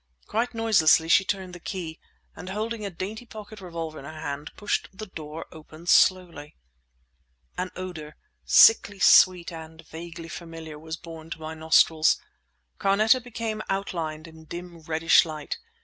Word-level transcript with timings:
Quite 0.25 0.55
noiselessly 0.55 1.09
she 1.09 1.23
turned 1.23 1.53
the 1.53 1.59
key, 1.59 1.99
and 2.35 2.49
holding 2.49 2.83
a 2.83 2.89
dainty 2.89 3.27
pocket 3.27 3.61
revolver 3.61 3.99
in 3.99 4.05
her 4.05 4.19
hand, 4.19 4.49
pushed 4.57 4.89
the 4.91 5.05
door 5.05 5.45
open 5.51 5.85
slowly! 5.85 6.55
An 7.55 7.69
odour, 7.75 8.15
sickly 8.43 8.97
sweet 8.97 9.51
and 9.51 9.85
vaguely 9.89 10.27
familiar, 10.27 10.79
was 10.79 10.97
borne 10.97 11.29
to 11.29 11.39
my 11.39 11.53
nostrils. 11.53 12.19
Carneta 12.79 13.21
became 13.21 13.61
outlined 13.69 14.27
in 14.27 14.45
dim, 14.45 14.79
reddish 14.81 15.23
light. 15.23 15.59